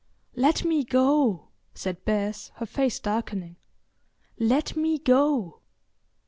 [0.35, 3.57] "Let me go," said Bess, her face darkening.
[4.39, 5.61] "Let me go."